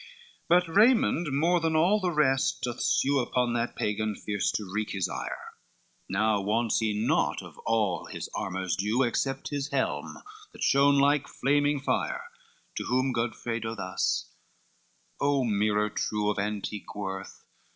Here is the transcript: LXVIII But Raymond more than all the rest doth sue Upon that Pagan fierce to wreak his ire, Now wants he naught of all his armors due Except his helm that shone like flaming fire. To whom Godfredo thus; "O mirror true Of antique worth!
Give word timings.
LXVIII 0.01 0.41
But 0.49 0.67
Raymond 0.67 1.27
more 1.31 1.59
than 1.59 1.75
all 1.75 1.99
the 1.99 2.09
rest 2.09 2.63
doth 2.63 2.81
sue 2.81 3.19
Upon 3.19 3.53
that 3.53 3.75
Pagan 3.75 4.15
fierce 4.15 4.51
to 4.53 4.65
wreak 4.67 4.89
his 4.93 5.07
ire, 5.07 5.51
Now 6.09 6.41
wants 6.41 6.79
he 6.79 6.91
naught 6.91 7.43
of 7.43 7.59
all 7.67 8.05
his 8.07 8.27
armors 8.33 8.75
due 8.75 9.03
Except 9.03 9.49
his 9.49 9.69
helm 9.69 10.17
that 10.53 10.63
shone 10.63 10.97
like 10.97 11.27
flaming 11.27 11.79
fire. 11.79 12.23
To 12.77 12.85
whom 12.85 13.13
Godfredo 13.13 13.75
thus; 13.75 14.31
"O 15.19 15.43
mirror 15.43 15.91
true 15.91 16.31
Of 16.31 16.39
antique 16.39 16.95
worth! 16.95 17.45